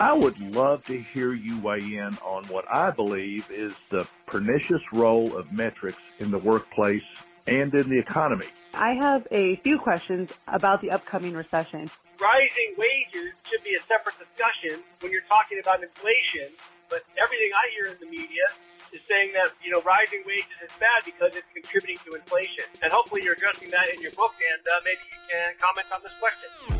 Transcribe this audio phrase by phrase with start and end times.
[0.00, 4.80] I would love to hear you weigh in on what I believe is the pernicious
[4.94, 7.02] role of metrics in the workplace
[7.46, 8.46] and in the economy.
[8.72, 11.90] I have a few questions about the upcoming recession.
[12.18, 16.48] Rising wages should be a separate discussion when you're talking about inflation,
[16.88, 18.44] but everything I hear in the media
[18.92, 22.64] is saying that, you know, rising wages is bad because it's contributing to inflation.
[22.82, 26.00] And hopefully you're addressing that in your book, and uh, maybe you can comment on
[26.02, 26.79] this question.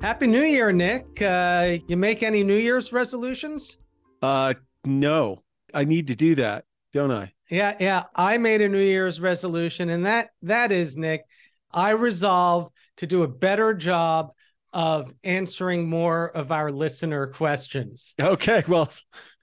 [0.00, 1.20] Happy New Year, Nick.
[1.20, 3.78] Uh, you make any New Year's resolutions?
[4.22, 5.42] Uh, no,
[5.74, 7.32] I need to do that, don't I?
[7.50, 8.04] Yeah, yeah.
[8.14, 11.24] I made a New Year's resolution, and that that is Nick.
[11.72, 14.30] I resolve to do a better job
[14.72, 18.14] of answering more of our listener questions.
[18.20, 18.92] Okay, well,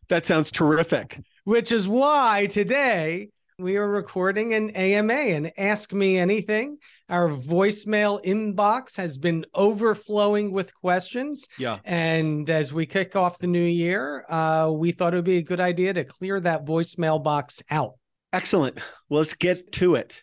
[0.08, 1.20] that sounds terrific.
[1.44, 6.78] Which is why today we are recording an AMA and Ask Me Anything.
[7.08, 11.48] Our voicemail inbox has been overflowing with questions.
[11.58, 11.80] Yeah.
[11.86, 15.42] And as we kick off the new year, uh, we thought it would be a
[15.42, 17.94] good idea to clear that voicemail box out.
[18.34, 18.78] Excellent.
[19.08, 20.20] Well, let's get to it.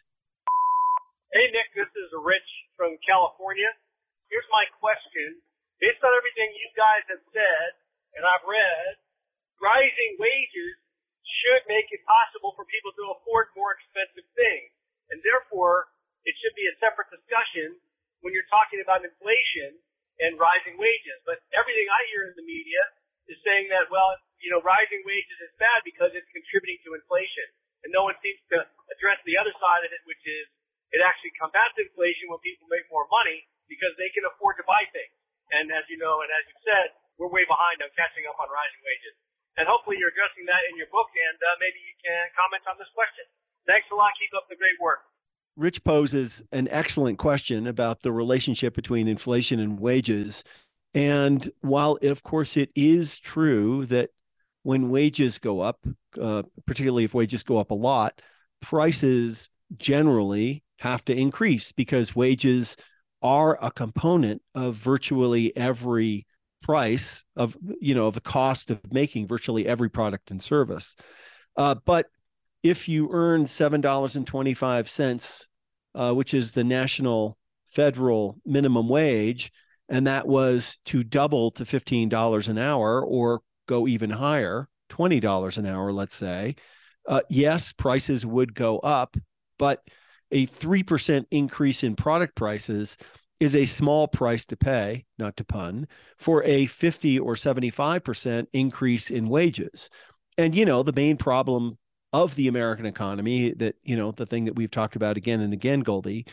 [1.33, 3.73] Hey, Nick, this is Rich from California.
[4.29, 5.41] Here's my question.
[5.81, 7.71] Based on everything you guys have said
[8.13, 9.01] and I've read,
[9.57, 10.82] rising wages
[11.41, 14.71] should make it possible for people to afford more expensive things.
[15.13, 15.89] And therefore,
[16.29, 17.79] it should be a separate discussion
[18.23, 19.77] when you're talking about inflation
[20.23, 21.19] and rising wages.
[21.27, 22.81] But everything I hear in the media
[23.31, 27.49] is saying that, well, you know, rising wages is bad because it's contributing to inflation.
[27.83, 28.63] And no one seems to
[28.95, 30.47] address the other side of it, which is
[30.95, 34.85] it actually combats inflation when people make more money because they can afford to buy
[34.95, 35.15] things.
[35.51, 38.49] And as you know, and as you said, we're way behind on catching up on
[38.51, 39.15] rising wages
[39.57, 42.77] and hopefully you're addressing that in your book, and uh, maybe you can comment on
[42.79, 43.25] this question.
[43.67, 44.11] Thanks a lot.
[44.19, 45.05] Keep up the great work.
[45.57, 50.45] Rich poses an excellent question about the relationship between inflation and wages.
[50.95, 54.11] And while, it, of course, it is true that
[54.63, 55.85] when wages go up,
[56.21, 58.23] uh, particularly if wages go up a lot,
[58.61, 62.77] prices generally have to increase because wages
[63.23, 66.27] are a component of virtually every
[66.63, 70.97] price of you know the cost of making virtually every product and service.
[71.57, 72.07] Uh, but
[72.63, 75.49] if you earn seven dollars and 25 cents
[75.95, 77.37] uh, which is the national
[77.69, 79.53] federal minimum wage
[79.89, 85.67] and that was to double to $15 an hour or go even higher $20 an
[85.67, 86.55] hour let's say
[87.09, 89.17] uh, yes prices would go up
[89.59, 89.83] but
[90.31, 92.97] a 3% increase in product prices
[93.43, 99.11] is a small price to pay, not to pun, for a 50 or 75% increase
[99.11, 99.91] in wages.
[100.39, 101.77] And, you know, the main problem
[102.13, 105.53] of the American economy that, you know, the thing that we've talked about again and
[105.53, 106.27] again, Goldie,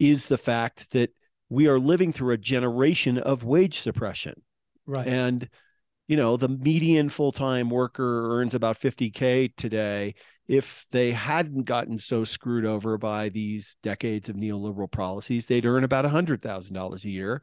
[0.00, 1.10] is the fact that
[1.48, 4.42] we are living through a generation of wage suppression.
[4.84, 5.06] Right.
[5.06, 5.48] And,
[6.08, 10.16] you know, the median full time worker earns about 50K today
[10.48, 15.84] if they hadn't gotten so screwed over by these decades of neoliberal policies, they'd earn
[15.84, 17.42] about $100,000 a year.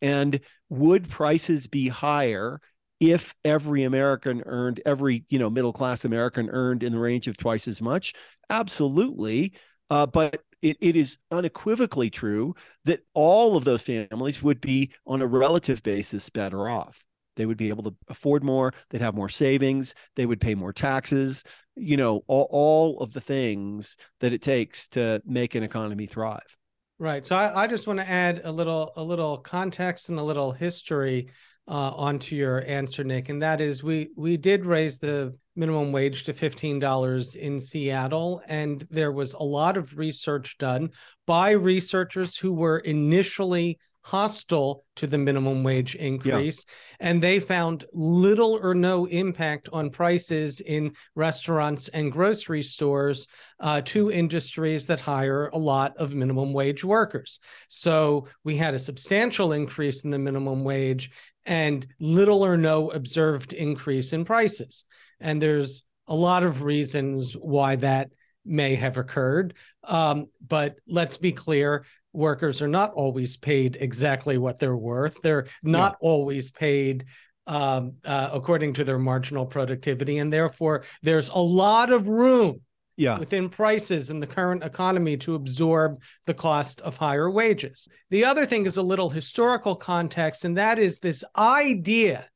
[0.00, 0.40] And
[0.70, 2.60] would prices be higher
[2.98, 7.36] if every American earned, every you know middle class American earned in the range of
[7.36, 8.14] twice as much?
[8.48, 9.52] Absolutely.
[9.90, 15.20] Uh, but it, it is unequivocally true that all of those families would be on
[15.20, 17.04] a relative basis better off.
[17.36, 18.72] They would be able to afford more.
[18.88, 19.94] They'd have more savings.
[20.16, 21.44] They would pay more taxes
[21.76, 26.56] you know all, all of the things that it takes to make an economy thrive.
[26.98, 30.22] Right so I, I just want to add a little a little context and a
[30.22, 31.28] little history
[31.68, 36.24] uh, onto your answer nick and that is we we did raise the minimum wage
[36.24, 40.90] to $15 in seattle and there was a lot of research done
[41.26, 47.08] by researchers who were initially hostile to the minimum wage increase yeah.
[47.08, 53.26] and they found little or no impact on prices in restaurants and grocery stores
[53.58, 57.40] uh, two industries that hire a lot of minimum wage workers.
[57.66, 61.10] So we had a substantial increase in the minimum wage
[61.44, 64.84] and little or no observed increase in prices.
[65.18, 68.10] And there's a lot of reasons why that
[68.44, 69.54] may have occurred.
[69.82, 71.84] Um, but let's be clear
[72.16, 75.20] workers are not always paid exactly what they're worth.
[75.22, 76.08] They're not yeah.
[76.08, 77.04] always paid
[77.46, 82.60] um, uh, according to their marginal productivity, and therefore there's a lot of room
[82.96, 83.18] yeah.
[83.18, 87.88] within prices in the current economy to absorb the cost of higher wages.
[88.10, 92.26] The other thing is a little historical context, and that is this idea,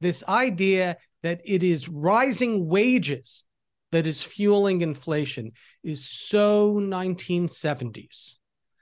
[0.00, 3.44] this idea that it is rising wages
[3.92, 5.52] that is fueling inflation
[5.82, 8.36] is so 1970s.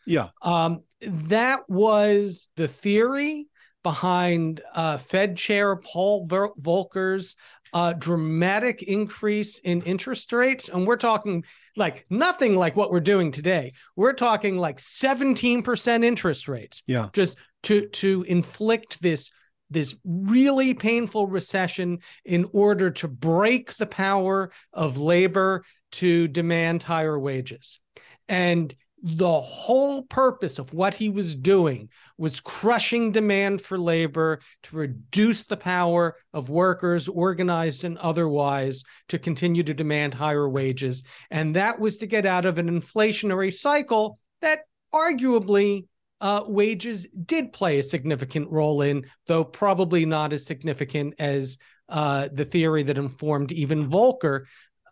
[0.08, 0.28] Yeah.
[0.42, 3.48] Um, that was the theory
[3.82, 7.36] behind uh, Fed Chair Paul Volcker's
[7.72, 10.68] uh, dramatic increase in interest rates.
[10.68, 11.44] And we're talking
[11.76, 13.74] like nothing like what we're doing today.
[13.94, 16.82] We're talking like 17% interest rates.
[16.86, 17.10] Yeah.
[17.12, 19.30] Just to to inflict this
[19.70, 25.62] this really painful recession in order to break the power of labor
[25.92, 27.80] to demand higher wages.
[28.28, 34.76] And the whole purpose of what he was doing was crushing demand for labor to
[34.76, 41.04] reduce the power of workers, organized and otherwise, to continue to demand higher wages.
[41.30, 44.62] And that was to get out of an inflationary cycle that
[44.92, 45.86] arguably
[46.20, 51.58] uh, wages did play a significant role in, though probably not as significant as
[51.88, 54.44] uh, the theory that informed even Volcker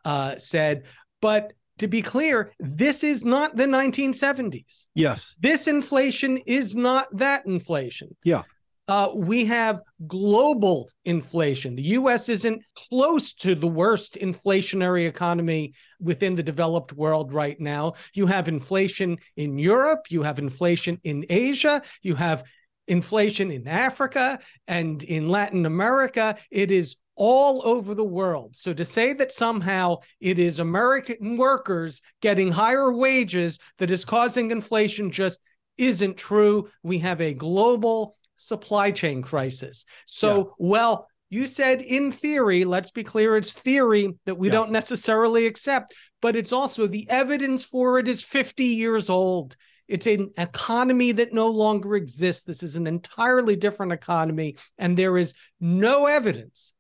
[0.05, 0.85] uh, said.
[1.21, 4.89] But to be clear, this is not the 1970s.
[4.95, 5.37] Yes.
[5.41, 8.17] This inflation is not that inflation.
[8.25, 8.43] Yeah.
[8.89, 11.75] Uh, we have global inflation.
[11.75, 17.95] The US isn't close to the worst inflationary economy within the developed world right now.
[18.15, 22.45] You have inflation in Europe, you have inflation in Asia, you have
[22.87, 24.39] inflation in Africa
[24.69, 26.37] and in Latin America.
[26.53, 28.55] It is all over the world.
[28.55, 34.51] So to say that somehow it is American workers getting higher wages that is causing
[34.51, 35.41] inflation just
[35.79, 36.69] isn't true.
[36.83, 39.87] We have a global supply chain crisis.
[40.05, 40.45] So, yeah.
[40.59, 44.53] well, you said in theory, let's be clear, it's theory that we yeah.
[44.53, 49.57] don't necessarily accept, but it's also the evidence for it is 50 years old.
[49.89, 52.45] It's an economy that no longer exists.
[52.45, 56.73] This is an entirely different economy, and there is no evidence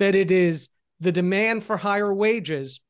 [0.00, 2.80] that it is the demand for higher wages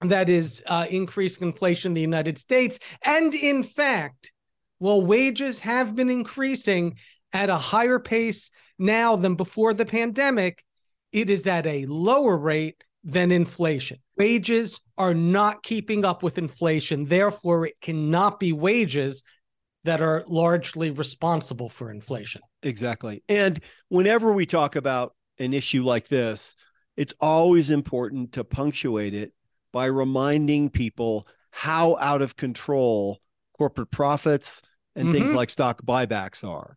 [0.00, 2.78] that is uh, increasing inflation in the United States.
[3.04, 4.32] And in fact,
[4.78, 6.96] while wages have been increasing
[7.32, 10.64] at a higher pace now than before the pandemic,
[11.12, 13.98] it is at a lower rate than inflation.
[14.16, 17.04] Wages are not keeping up with inflation.
[17.04, 19.22] Therefore, it cannot be wages
[19.84, 22.40] that are largely responsible for inflation.
[22.62, 23.22] Exactly.
[23.28, 26.56] And whenever we talk about an issue like this,
[26.96, 29.32] it's always important to punctuate it
[29.72, 33.20] by reminding people how out of control
[33.56, 34.62] corporate profits
[34.94, 35.18] and mm-hmm.
[35.18, 36.76] things like stock buybacks are.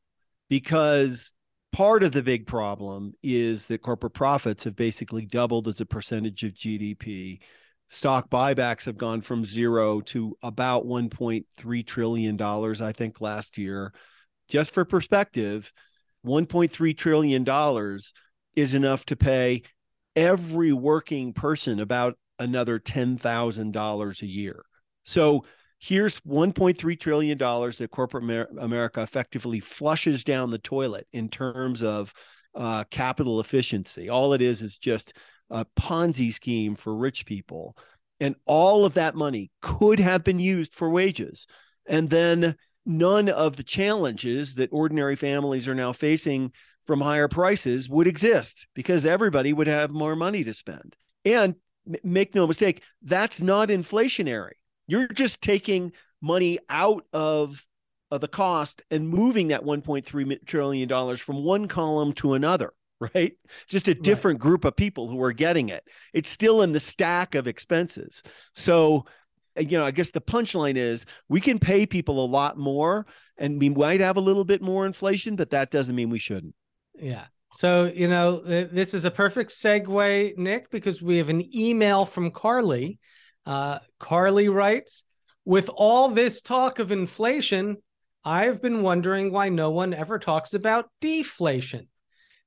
[0.50, 1.34] Because
[1.72, 6.44] part of the big problem is that corporate profits have basically doubled as a percentage
[6.44, 7.40] of GDP.
[7.88, 13.94] Stock buybacks have gone from zero to about $1.3 trillion, I think, last year.
[14.48, 15.72] Just for perspective,
[16.26, 17.44] $1.3 trillion
[18.60, 19.64] is enough to pay
[20.16, 24.64] every working person about another $10,000 a year.
[25.04, 25.46] So
[25.80, 32.14] here's $1.3 trillion that corporate America effectively flushes down the toilet in terms of
[32.56, 34.10] uh, capital efficiency.
[34.10, 35.14] All it is is just
[35.50, 37.78] a Ponzi scheme for rich people.
[38.20, 41.48] And all of that money could have been used for wages.
[41.88, 46.52] And then none of the challenges that ordinary families are now facing
[46.90, 50.96] from higher prices would exist because everybody would have more money to spend.
[51.24, 51.54] And
[52.04, 54.54] make no mistake, that's not inflationary.
[54.88, 57.64] You're just taking money out of,
[58.10, 62.74] of the cost and moving that 1.3 trillion dollars from one column to another
[63.14, 63.34] right?
[63.68, 64.48] Just a different right.
[64.48, 65.84] group of people who are getting it.
[66.12, 68.24] It's still in the stack of expenses.
[68.56, 69.06] So,
[69.56, 73.06] uh, you know, I guess the punchline is we can pay people a lot more
[73.38, 76.56] and we might have a little bit more inflation, but that doesn't mean we shouldn't.
[77.00, 77.26] Yeah.
[77.54, 82.32] So, you know, this is a perfect segue, Nick, because we have an email from
[82.32, 83.00] Carly.
[83.46, 85.04] Uh, Carly writes
[85.46, 87.78] With all this talk of inflation,
[88.24, 91.88] I've been wondering why no one ever talks about deflation.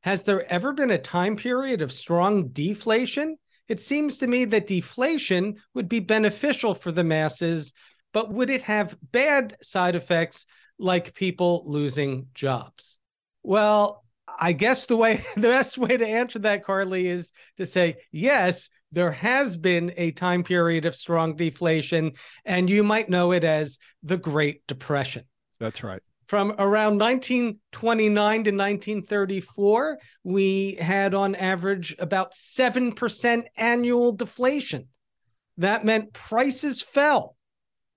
[0.03, 3.37] Has there ever been a time period of strong deflation?
[3.69, 7.73] It seems to me that deflation would be beneficial for the masses,
[8.13, 10.45] but would it have bad side effects
[10.79, 12.99] like people losing jobs?
[13.43, 14.02] Well,
[14.41, 18.71] I guess the way the best way to answer that, Carly, is to say yes.
[18.91, 22.13] There has been a time period of strong deflation,
[22.45, 25.25] and you might know it as the Great Depression.
[25.59, 26.03] That's right.
[26.27, 34.89] From around 1929 to 1934, we had on average about 7% annual deflation.
[35.59, 37.37] That meant prices fell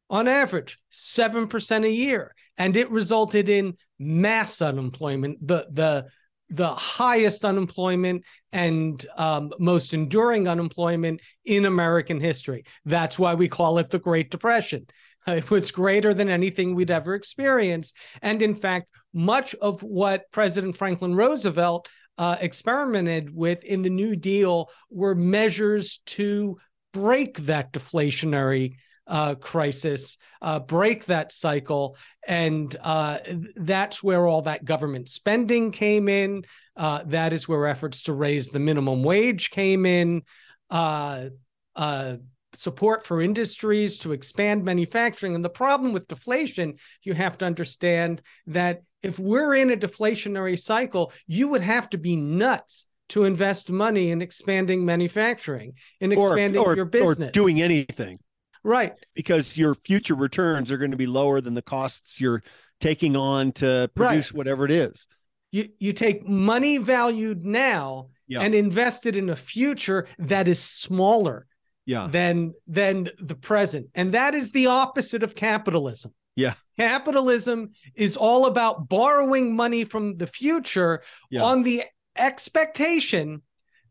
[0.09, 2.35] on average 7% a year.
[2.57, 6.07] And it resulted in mass unemployment, the, the,
[6.49, 12.65] the highest unemployment and um, most enduring unemployment in American history.
[12.85, 14.87] That's why we call it the Great Depression.
[15.27, 17.97] It was greater than anything we'd ever experienced.
[18.21, 24.15] And in fact, much of what President Franklin Roosevelt uh, experimented with in the New
[24.15, 26.57] Deal were measures to
[26.93, 28.75] break that deflationary
[29.07, 31.97] uh, crisis, uh, break that cycle.
[32.27, 33.19] And uh,
[33.55, 36.43] that's where all that government spending came in.
[36.75, 40.23] Uh, that is where efforts to raise the minimum wage came in.
[40.69, 41.29] Uh,
[41.75, 42.15] uh,
[42.53, 45.35] support for industries to expand manufacturing.
[45.35, 50.57] And the problem with deflation, you have to understand that if we're in a deflationary
[50.57, 56.59] cycle, you would have to be nuts to invest money in expanding manufacturing, in expanding
[56.59, 58.17] or, or, your business, or doing anything.
[58.65, 58.95] Right.
[59.13, 62.41] Because your future returns are going to be lower than the costs you're
[62.79, 64.37] taking on to produce right.
[64.37, 65.07] whatever it is.
[65.51, 68.41] You you take money valued now yeah.
[68.41, 71.45] and invest it in a future that is smaller
[71.85, 72.07] yeah.
[72.11, 73.87] than than the present.
[73.93, 76.13] And that is the opposite of capitalism.
[76.35, 76.55] Yeah.
[76.75, 81.43] Capitalism is all about borrowing money from the future yeah.
[81.43, 81.83] on the
[82.17, 83.43] expectation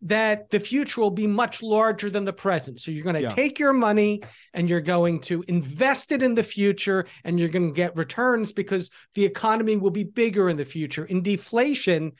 [0.05, 2.81] that the future will be much larger than the present.
[2.81, 3.29] So you're going to yeah.
[3.29, 7.69] take your money and you're going to invest it in the future and you're going
[7.69, 11.07] to get returns because the economy will be bigger in the future.
[11.07, 12.13] In deflation,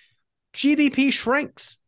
[0.55, 1.79] GDP shrinks.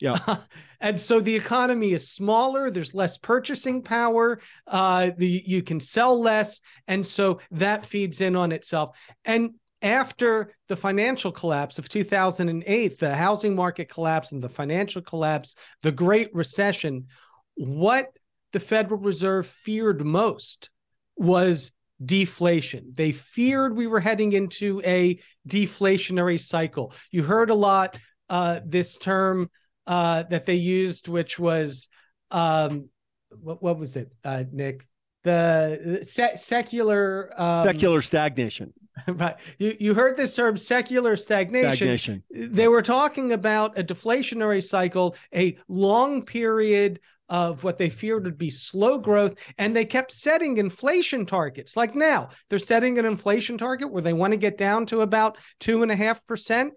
[0.00, 0.38] Yeah.
[0.80, 2.70] and so the economy is smaller.
[2.70, 4.40] There's less purchasing power.
[4.66, 8.96] Uh, the you can sell less, and so that feeds in on itself.
[9.26, 9.50] And
[9.82, 15.92] after the financial collapse of 2008, the housing market collapse and the financial collapse, the
[15.92, 17.06] Great Recession,
[17.54, 18.06] what
[18.52, 20.70] the Federal Reserve feared most
[21.16, 21.72] was
[22.04, 22.92] deflation.
[22.94, 26.92] They feared we were heading into a deflationary cycle.
[27.10, 29.50] You heard a lot uh, this term
[29.86, 31.88] uh, that they used, which was
[32.30, 32.88] um,
[33.30, 34.86] what, what was it, uh, Nick?
[35.22, 38.72] The se- secular um, secular stagnation.
[39.08, 39.36] Right.
[39.58, 41.72] You you heard this term secular stagnation.
[41.72, 42.22] Stagnation.
[42.30, 48.36] They were talking about a deflationary cycle, a long period of what they feared would
[48.36, 49.34] be slow growth.
[49.56, 51.76] And they kept setting inflation targets.
[51.76, 55.38] Like now, they're setting an inflation target where they want to get down to about
[55.60, 56.74] two and a half percent.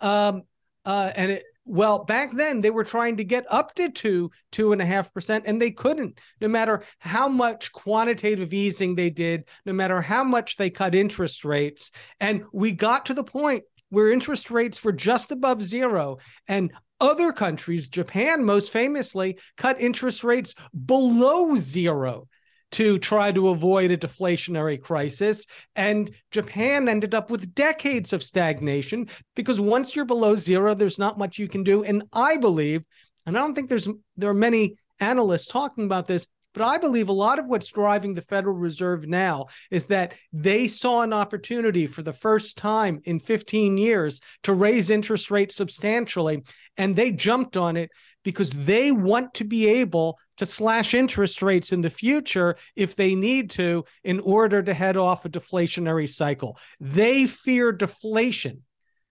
[0.00, 0.42] Um,
[0.84, 4.72] uh, and it, well, back then they were trying to get up to two, two
[4.72, 9.44] and a half percent, and they couldn't, no matter how much quantitative easing they did,
[9.66, 11.90] no matter how much they cut interest rates.
[12.20, 16.18] And we got to the point where interest rates were just above zero.
[16.46, 20.54] And other countries, Japan most famously, cut interest rates
[20.86, 22.28] below zero
[22.72, 25.46] to try to avoid a deflationary crisis.
[25.74, 31.18] And Japan ended up with decades of stagnation because once you're below zero, there's not
[31.18, 31.84] much you can do.
[31.84, 32.82] And I believe,
[33.24, 37.10] and I don't think there's there are many analysts talking about this, but I believe
[37.10, 41.86] a lot of what's driving the Federal Reserve now is that they saw an opportunity
[41.86, 46.42] for the first time in 15 years to raise interest rates substantially.
[46.78, 47.90] And they jumped on it
[48.26, 53.14] because they want to be able to slash interest rates in the future if they
[53.14, 56.58] need to in order to head off a deflationary cycle.
[56.80, 58.64] They fear deflation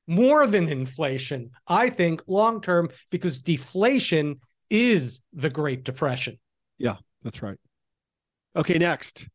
[0.06, 6.38] more than inflation, I think, long term, because deflation is the Great Depression.
[6.78, 7.58] Yeah, that's right.
[8.58, 9.30] Okay, next.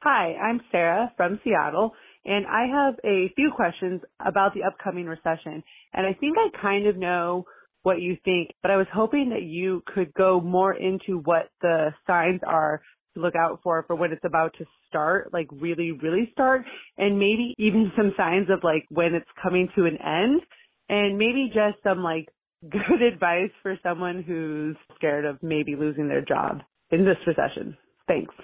[0.00, 1.92] Hi, I'm Sarah from Seattle,
[2.24, 5.62] and I have a few questions about the upcoming recession.
[5.92, 7.44] And I think I kind of know
[7.88, 11.94] what you think, but I was hoping that you could go more into what the
[12.06, 12.82] signs are
[13.14, 16.66] to look out for for when it's about to start, like really, really start,
[16.98, 20.42] and maybe even some signs of like when it's coming to an end,
[20.90, 22.28] and maybe just some like
[22.70, 27.74] good advice for someone who's scared of maybe losing their job in this recession.
[28.06, 28.34] Thanks.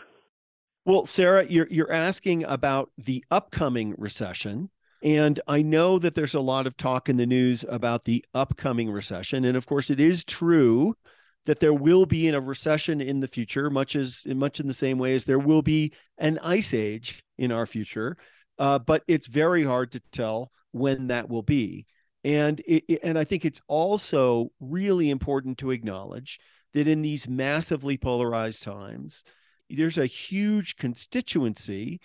[0.86, 4.70] Well, Sarah, you're you're asking about the upcoming recession.
[5.04, 8.90] And I know that there's a lot of talk in the news about the upcoming
[8.90, 9.44] recession.
[9.44, 10.96] And of course, it is true
[11.44, 14.96] that there will be a recession in the future, much as much in the same
[14.96, 18.16] way as there will be an ice age in our future.
[18.58, 21.84] Uh, but it's very hard to tell when that will be.
[22.24, 26.40] And it, and I think it's also really important to acknowledge
[26.72, 29.22] that in these massively polarized times,
[29.68, 32.00] there's a huge constituency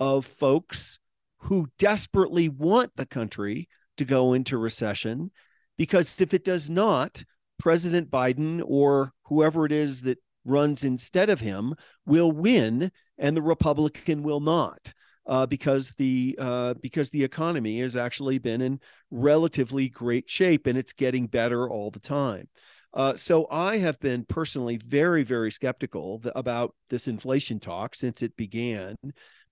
[0.00, 0.98] of folks
[1.38, 5.30] who desperately want the country to go into recession
[5.78, 7.22] because if it does not,
[7.58, 13.42] President Biden or whoever it is that runs instead of him will win and the
[13.42, 14.92] Republican will not.
[15.26, 18.80] Uh, because the uh, because the economy has actually been in
[19.10, 22.48] relatively great shape and it's getting better all the time.
[22.94, 28.22] Uh, so I have been personally very very skeptical th- about this inflation talk since
[28.22, 28.96] it began,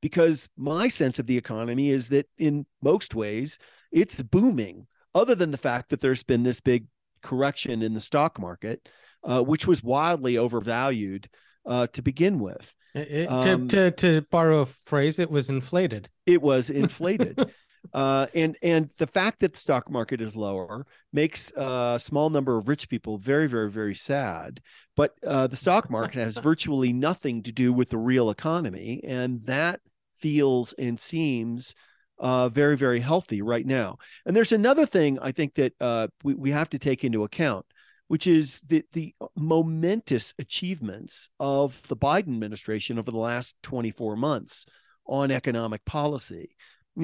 [0.01, 3.59] because my sense of the economy is that in most ways
[3.93, 4.87] it's booming.
[5.15, 6.87] Other than the fact that there's been this big
[7.23, 8.89] correction in the stock market,
[9.25, 11.29] uh, which was wildly overvalued
[11.65, 12.75] uh, to begin with.
[12.95, 16.09] It, um, to, to, to borrow a phrase, it was inflated.
[16.25, 17.51] It was inflated.
[17.93, 22.57] Uh, and and the fact that the stock market is lower makes a small number
[22.57, 24.61] of rich people very very very sad.
[24.97, 29.43] But uh, the stock market has virtually nothing to do with the real economy, and
[29.43, 29.81] that
[30.17, 31.75] feels and seems
[32.19, 33.99] uh, very very healthy right now.
[34.25, 37.67] And there's another thing I think that uh, we we have to take into account
[38.09, 44.67] which is the, the momentous achievements of the Biden administration over the last 24 months
[45.07, 46.55] on economic policy.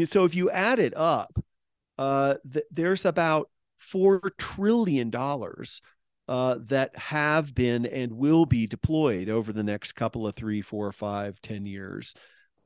[0.04, 1.38] So if you add it up,
[1.98, 5.12] uh, th- there's about $4 trillion
[6.28, 10.90] uh, that have been and will be deployed over the next couple of three, four,
[10.92, 12.14] five, ten years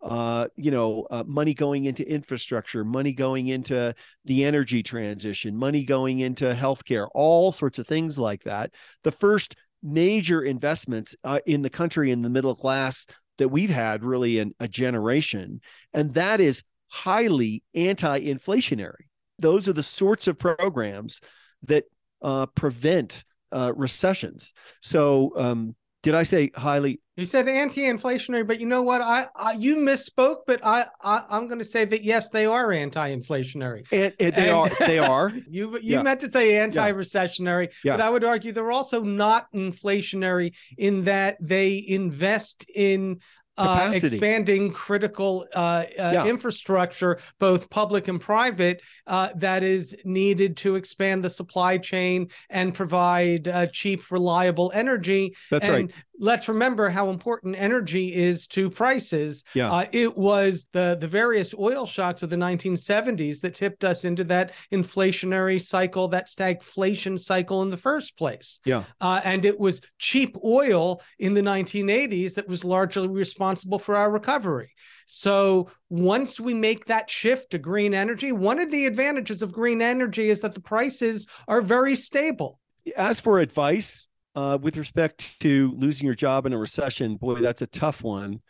[0.03, 5.85] uh, you know, uh, money going into infrastructure, money going into the energy transition, money
[5.85, 8.71] going into healthcare, all sorts of things like that.
[9.05, 13.07] The first major investments uh, in the country in the middle class
[13.39, 15.61] that we've had really in a generation,
[15.93, 19.07] and that is highly anti-inflationary.
[19.39, 21.21] Those are the sorts of programs
[21.65, 21.85] that
[22.23, 24.53] uh, prevent uh, recessions.
[24.81, 29.01] So, um, did I say highly you said anti-inflationary, but you know what?
[29.01, 32.71] I, I you misspoke, but I, I am going to say that yes, they are
[32.73, 33.87] anti-inflationary.
[33.91, 34.87] And, and they and, are.
[34.87, 35.31] They are.
[35.49, 36.03] you you yeah.
[36.03, 37.97] meant to say anti-recessionary, yeah.
[37.97, 43.21] but I would argue they're also not inflationary in that they invest in
[43.59, 46.27] uh, expanding critical uh, uh, yeah.
[46.27, 52.75] infrastructure, both public and private, uh, that is needed to expand the supply chain and
[52.75, 55.35] provide uh, cheap, reliable energy.
[55.51, 59.45] That's and right let's remember how important energy is to prices.
[59.55, 59.73] Yeah.
[59.73, 64.25] Uh, it was the the various oil shocks of the 1970s that tipped us into
[64.25, 68.61] that inflationary cycle, that stagflation cycle in the first place.
[68.65, 68.85] Yeah.
[69.01, 74.11] Uh, and it was cheap oil in the 1980s that was largely responsible for our
[74.11, 74.73] recovery.
[75.07, 79.81] So once we make that shift to green energy, one of the advantages of green
[79.81, 82.59] energy is that the prices are very stable.
[82.97, 87.63] As for advice, uh, with respect to losing your job in a recession, boy, that's
[87.63, 88.41] a tough one.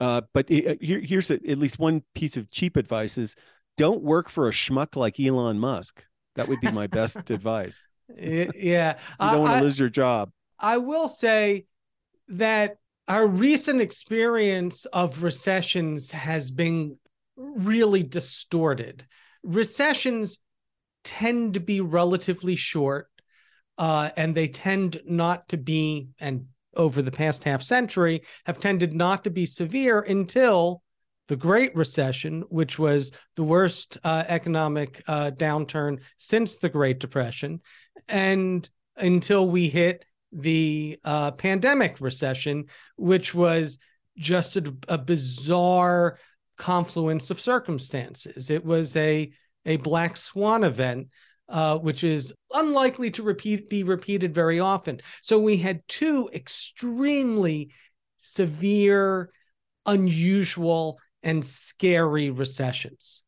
[0.00, 3.36] Uh, but it, here, here's a, at least one piece of cheap advice: is
[3.76, 6.04] don't work for a schmuck like Elon Musk.
[6.34, 7.86] That would be my best advice.
[8.14, 10.30] Yeah, you don't want to lose your job.
[10.58, 11.66] I will say
[12.28, 12.76] that
[13.08, 16.98] our recent experience of recessions has been
[17.36, 19.06] really distorted.
[19.44, 20.40] Recessions
[21.04, 23.08] tend to be relatively short
[23.78, 28.92] uh, and they tend not to be, and over the past half century, have tended
[28.92, 30.82] not to be severe until
[31.28, 37.60] the Great Recession, which was the worst uh, economic uh, downturn since the Great Depression,
[38.08, 43.78] and until we hit the uh, pandemic recession, which was
[44.16, 46.18] just a, a bizarre
[46.56, 48.50] confluence of circumstances.
[48.50, 49.30] It was a
[49.64, 51.08] a black swan event
[51.48, 55.00] uh, which is unlikely to repeat be repeated very often.
[55.22, 57.70] So we had two extremely
[58.18, 59.30] severe,
[59.84, 63.22] unusual, and scary recessions.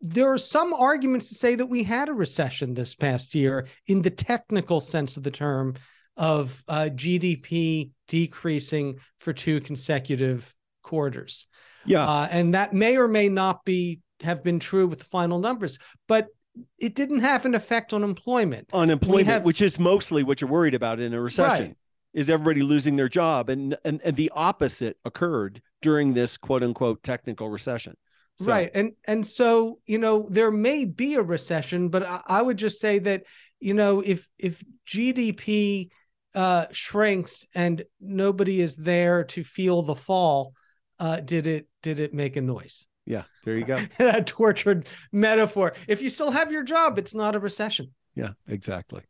[0.00, 4.00] There are some arguments to say that we had a recession this past year in
[4.00, 5.74] the technical sense of the term
[6.16, 11.46] of uh, GDP decreasing for two consecutive quarters.
[11.84, 12.06] Yeah.
[12.06, 15.78] Uh, and that may or may not be have been true with the final numbers,
[16.06, 16.28] but
[16.78, 18.68] it didn't have an effect on employment.
[18.72, 21.76] Unemployment, have, which is mostly what you're worried about in a recession, right.
[22.14, 27.02] is everybody losing their job, and, and and the opposite occurred during this quote unquote
[27.02, 27.96] technical recession.
[28.36, 28.46] So.
[28.46, 32.56] Right, and and so you know there may be a recession, but I, I would
[32.56, 33.24] just say that
[33.60, 35.90] you know if if GDP
[36.34, 40.54] uh, shrinks and nobody is there to feel the fall,
[40.98, 42.86] uh, did it did it make a noise?
[43.10, 43.80] Yeah, there you go.
[43.98, 45.72] that tortured metaphor.
[45.88, 47.92] If you still have your job, it's not a recession.
[48.14, 49.02] Yeah, exactly.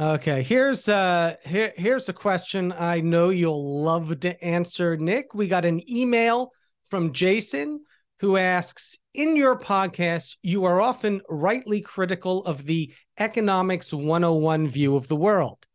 [0.00, 5.34] Okay, here's uh here here's a question I know you'll love to answer, Nick.
[5.34, 6.52] We got an email
[6.86, 7.84] from Jason
[8.20, 14.96] who asks In your podcast, you are often rightly critical of the Economics 101 view
[14.96, 15.66] of the world.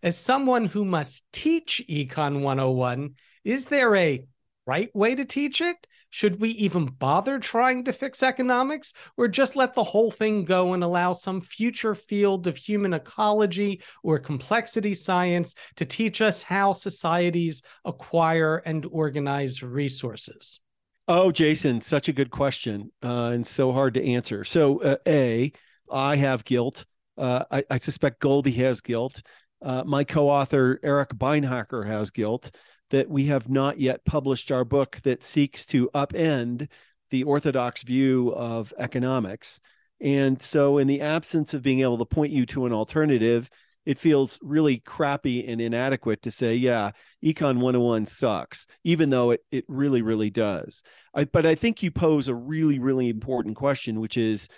[0.00, 4.24] As someone who must teach Econ 101, is there a
[4.64, 5.76] right way to teach it?
[6.16, 10.72] Should we even bother trying to fix economics or just let the whole thing go
[10.72, 16.72] and allow some future field of human ecology or complexity science to teach us how
[16.72, 20.60] societies acquire and organize resources?
[21.06, 24.42] Oh, Jason, such a good question uh, and so hard to answer.
[24.42, 25.52] So, uh, A,
[25.92, 26.86] I have guilt.
[27.18, 29.20] Uh, I, I, suspect Goldie has guilt.
[29.60, 32.50] Uh, my co author, Eric Beinhocker, has guilt
[32.90, 36.68] that we have not yet published our book that seeks to upend
[37.10, 39.60] the orthodox view of economics.
[40.00, 43.50] And so, in the absence of being able to point you to an alternative,
[43.86, 46.90] it feels really crappy and inadequate to say, yeah,
[47.24, 50.82] Econ 101 sucks, even though it, it really, really does.
[51.14, 54.48] I, but I think you pose a really, really important question, which is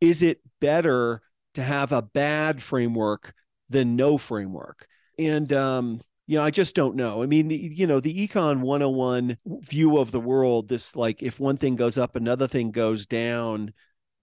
[0.00, 1.22] is it better
[1.54, 3.32] to have a bad framework
[3.70, 4.86] than no framework?
[5.18, 7.22] And um, you know, I just don't know.
[7.22, 11.38] I mean, the, you know, the Econ 101 view of the world, this like if
[11.38, 13.72] one thing goes up, another thing goes down.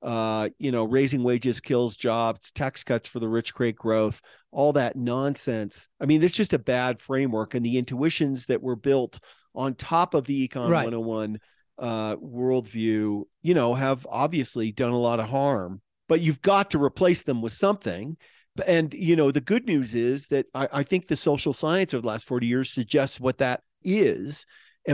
[0.01, 4.19] Uh, you know, raising wages kills jobs, tax cuts for the rich create growth,
[4.51, 5.89] all that nonsense.
[5.99, 9.19] I mean, it's just a bad framework, and the intuitions that were built
[9.53, 10.85] on top of the Econ right.
[10.85, 11.39] 101
[11.77, 15.81] uh, worldview, you know, have obviously done a lot of harm.
[16.07, 18.17] But you've got to replace them with something
[18.65, 22.01] and you know the good news is that I, I think the social science of
[22.01, 24.45] the last 40 years suggests what that is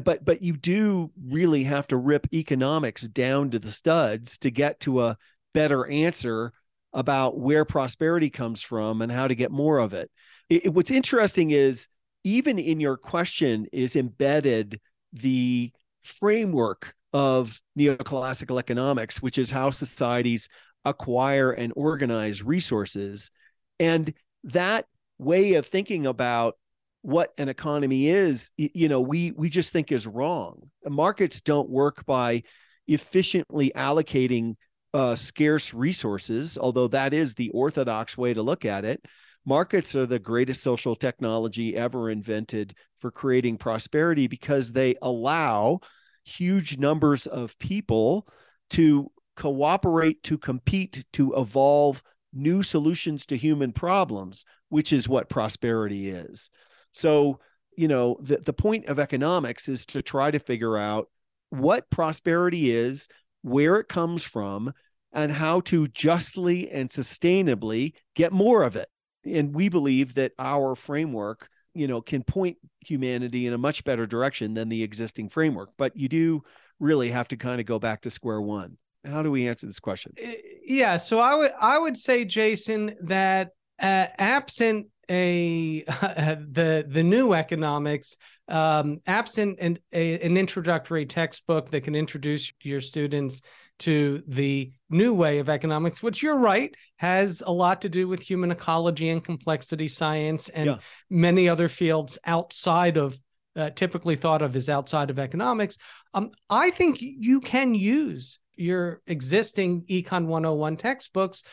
[0.04, 4.80] but but you do really have to rip economics down to the studs to get
[4.82, 5.18] to a
[5.54, 6.54] better answer
[6.94, 10.10] about where prosperity comes from and how to get more of it.
[10.50, 11.88] it, what's interesting is
[12.24, 14.80] even in your question is embedded
[15.14, 15.72] the
[16.04, 20.50] framework of neoclassical economics which is how societies
[20.86, 23.32] acquire and organize resources
[23.80, 24.14] and
[24.44, 24.86] that
[25.18, 26.56] way of thinking about
[27.02, 30.70] what an economy is, you know, we we just think is wrong.
[30.86, 32.44] Markets don't work by
[32.88, 34.56] efficiently allocating
[34.94, 39.04] uh, scarce resources, although that is the orthodox way to look at it.
[39.46, 45.80] Markets are the greatest social technology ever invented for creating prosperity because they allow
[46.26, 48.28] huge numbers of people
[48.72, 56.10] to cooperate, to compete, to evolve new solutions to human problems, which is what prosperity
[56.10, 56.50] is.
[56.92, 57.40] So,
[57.76, 61.10] you know, the, the point of economics is to try to figure out
[61.50, 63.08] what prosperity is,
[63.42, 64.74] where it comes from,
[65.14, 68.90] and how to justly and sustainably get more of it.
[69.26, 74.06] And we believe that our framework, you know, can point humanity in a much better
[74.06, 75.70] direction than the existing framework.
[75.78, 76.44] But you do
[76.80, 79.80] really have to kind of go back to square one how do we answer this
[79.80, 80.14] question?
[80.22, 80.32] Uh,
[80.66, 87.34] yeah, so I would I would say, Jason, that uh, absent a the the new
[87.34, 88.18] economics,
[88.48, 93.42] um, absent an a, an introductory textbook that can introduce your students
[93.80, 98.22] to the new way of economics, which you're right has a lot to do with
[98.22, 100.78] human ecology and complexity science and yeah.
[101.10, 103.18] many other fields outside of
[103.56, 105.78] uh, typically thought of as outside of economics.
[106.14, 111.44] Um, I think you can use your existing Econ 101 textbooks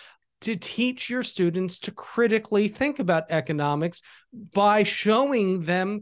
[0.43, 4.03] to teach your students to critically think about economics
[4.53, 6.01] by showing them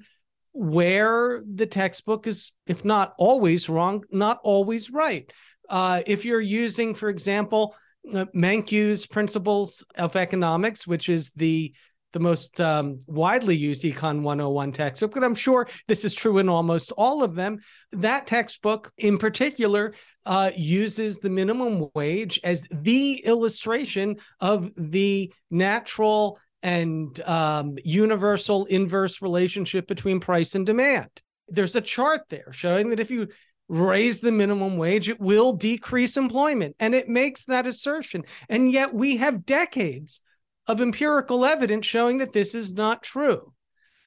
[0.52, 5.32] where the textbook is, if not always wrong, not always right.
[5.68, 7.74] Uh, if you're using, for example,
[8.12, 11.72] uh, Principles of Economics, which is the
[12.12, 16.48] the most um, widely used Econ 101 textbook, but I'm sure this is true in
[16.48, 17.58] almost all of them.
[17.92, 19.94] That textbook, in particular,
[20.24, 29.20] uh, uses the minimum wage as the illustration of the natural and um, universal inverse
[29.20, 31.10] relationship between price and demand.
[31.48, 33.28] There's a chart there showing that if you
[33.68, 36.76] raise the minimum wage, it will decrease employment.
[36.78, 38.24] And it makes that assertion.
[38.48, 40.20] And yet we have decades
[40.66, 43.52] of empirical evidence showing that this is not true.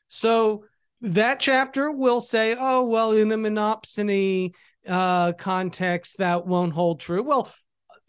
[0.07, 0.65] So
[1.01, 4.53] that chapter will say, oh, well, in a monopsony
[4.87, 7.23] uh, context, that won't hold true.
[7.23, 7.51] Well,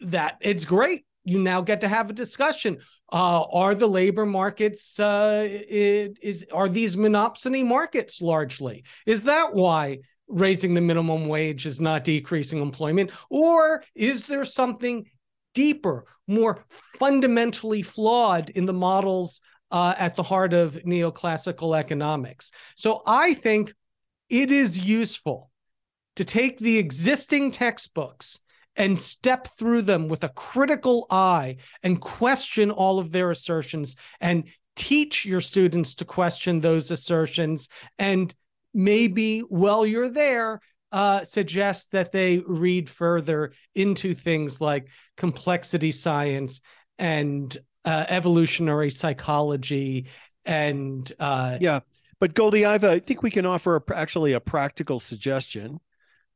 [0.01, 1.05] that it's great.
[1.23, 2.77] You now get to have a discussion.
[3.11, 8.83] Uh, are the labor markets uh, it, is are these monopsony markets largely?
[9.05, 15.05] Is that why raising the minimum wage is not decreasing employment, or is there something
[15.53, 16.65] deeper, more
[16.99, 22.51] fundamentally flawed in the models uh, at the heart of neoclassical economics.
[22.75, 23.73] So I think
[24.29, 25.51] it is useful
[26.15, 28.39] to take the existing textbooks
[28.75, 34.45] and step through them with a critical eye and question all of their assertions and
[34.75, 38.35] teach your students to question those assertions and
[38.73, 40.59] maybe while you're there
[40.91, 46.61] uh, suggest that they read further into things like complexity science
[46.97, 50.07] and uh, evolutionary psychology
[50.45, 51.79] and uh, yeah
[52.19, 55.79] but goldie I've, i think we can offer a, actually a practical suggestion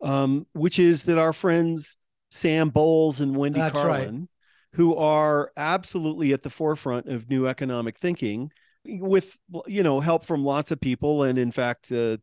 [0.01, 1.97] um, which is that our friends
[2.29, 4.27] sam bowles and wendy carlin right.
[4.73, 8.51] who are absolutely at the forefront of new economic thinking
[8.85, 9.37] with
[9.67, 12.19] you know help from lots of people and in fact a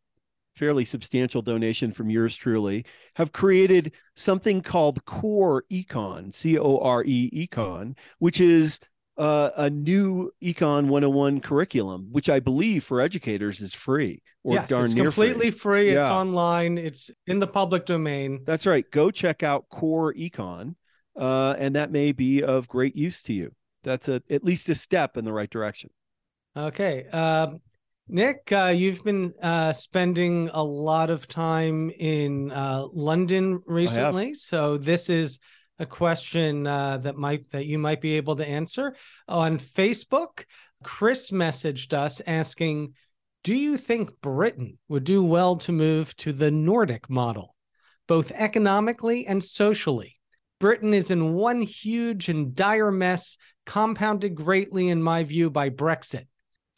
[0.59, 8.40] fairly substantial donation from yours truly have created something called core econ c-o-r-e econ which
[8.40, 8.81] is
[9.18, 14.68] uh, a new econ 101 curriculum which i believe for educators is free or yes,
[14.68, 15.88] darn it's near completely free, free.
[15.90, 16.79] It's online.
[16.79, 18.40] It's in the public domain.
[18.47, 20.75] that's right go check out core econ
[21.16, 24.75] uh, and that may be of great use to you that's a at least a
[24.75, 25.90] step in the right direction
[26.59, 27.05] Okay.
[27.07, 27.61] Um,
[28.11, 34.79] Nick, uh, you've been uh, spending a lot of time in uh, London recently, so
[34.79, 35.40] this is
[35.79, 38.97] a question uh, that might that you might be able to answer
[39.29, 40.44] on Facebook.
[40.83, 42.94] Chris messaged us asking,
[43.44, 47.55] "Do you think Britain would do well to move to the Nordic model,
[48.07, 50.18] both economically and socially?"
[50.59, 56.27] Britain is in one huge and dire mess, compounded greatly, in my view, by Brexit.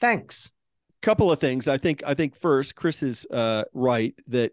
[0.00, 0.50] Thanks.
[1.02, 1.68] Couple of things.
[1.68, 4.52] I think I think first, Chris is uh, right that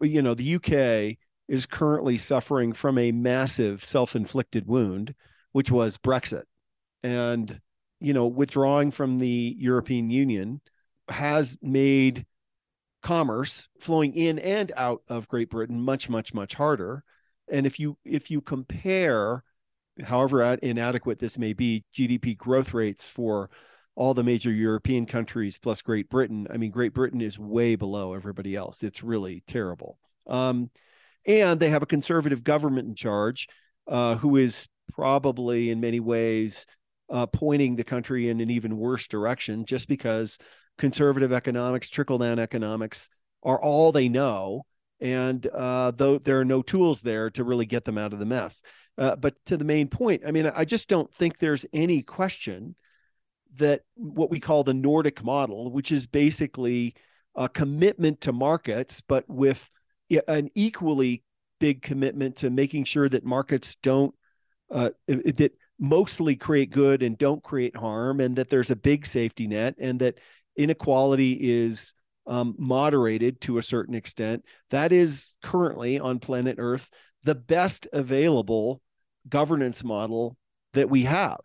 [0.00, 5.14] you know the UK is currently suffering from a massive self-inflicted wound,
[5.52, 6.44] which was Brexit,
[7.02, 7.60] and
[8.00, 10.60] you know withdrawing from the European Union
[11.08, 12.26] has made
[13.02, 17.04] commerce flowing in and out of Great Britain much much much harder.
[17.50, 19.42] And if you if you compare,
[20.02, 23.50] however inadequate this may be, GDP growth rates for
[23.98, 26.46] all the major European countries plus Great Britain.
[26.54, 28.84] I mean, Great Britain is way below everybody else.
[28.84, 29.98] It's really terrible.
[30.28, 30.70] Um,
[31.26, 33.48] and they have a conservative government in charge
[33.88, 36.64] uh, who is probably, in many ways,
[37.10, 40.38] uh, pointing the country in an even worse direction just because
[40.78, 43.10] conservative economics, trickle down economics
[43.42, 44.64] are all they know.
[45.00, 48.26] And uh, though there are no tools there to really get them out of the
[48.26, 48.62] mess.
[48.96, 52.76] Uh, but to the main point, I mean, I just don't think there's any question
[53.58, 56.94] that what we call the Nordic model, which is basically
[57.36, 59.68] a commitment to markets, but with
[60.26, 61.22] an equally
[61.60, 64.14] big commitment to making sure that markets don't
[64.70, 69.46] uh, that mostly create good and don't create harm, and that there's a big safety
[69.46, 70.18] net, and that
[70.56, 71.94] inequality is
[72.26, 74.44] um, moderated to a certain extent.
[74.70, 76.90] That is currently on planet Earth
[77.24, 78.82] the best available
[79.28, 80.36] governance model
[80.74, 81.40] that we have.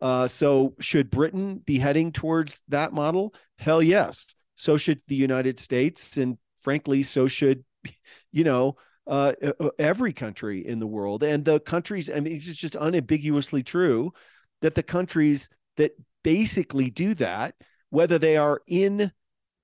[0.00, 3.34] Uh, so, should Britain be heading towards that model?
[3.56, 4.34] Hell yes.
[4.54, 7.64] So should the United States, and frankly, so should
[8.32, 8.76] you know
[9.08, 9.32] uh,
[9.78, 11.22] every country in the world.
[11.22, 14.12] And the countries, I mean, it's just unambiguously true
[14.60, 17.54] that the countries that basically do that,
[17.90, 19.10] whether they are in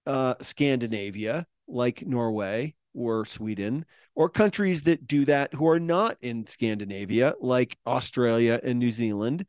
[0.06, 6.46] uh, Scandinavia, like Norway or Sweden, or countries that do that who are not in
[6.46, 9.44] Scandinavia, like Australia and New Zealand,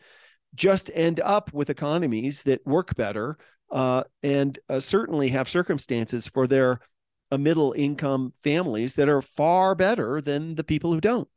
[0.55, 3.37] just end up with economies that work better
[3.71, 6.79] uh, and uh, certainly have circumstances for their
[7.31, 11.27] uh, middle income families that are far better than the people who don't.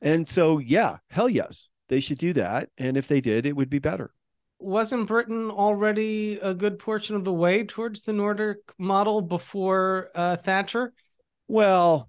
[0.00, 2.70] And so, yeah, hell yes, they should do that.
[2.78, 4.12] And if they did, it would be better.
[4.58, 10.36] Wasn't Britain already a good portion of the way towards the Nordic model before uh,
[10.36, 10.94] Thatcher?
[11.46, 12.08] Well,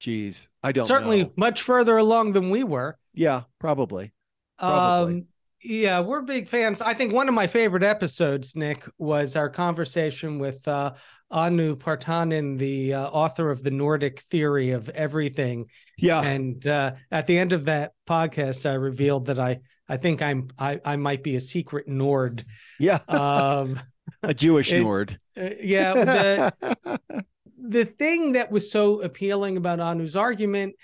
[0.00, 1.32] geez, I don't certainly know.
[1.36, 2.96] much further along than we were.
[3.12, 4.12] Yeah, probably.
[4.58, 5.14] probably.
[5.14, 5.26] Um,
[5.66, 6.80] yeah, we're big fans.
[6.80, 10.94] I think one of my favorite episodes, Nick, was our conversation with uh,
[11.30, 15.66] Anu Partanen, the uh, author of the Nordic Theory of Everything.
[15.98, 20.22] Yeah, and uh, at the end of that podcast, I revealed that I I think
[20.22, 22.44] I'm I I might be a secret Nord.
[22.78, 23.80] Yeah, um,
[24.22, 25.18] a Jewish it, Nord.
[25.36, 27.00] Uh, yeah, the,
[27.58, 30.76] the thing that was so appealing about Anu's argument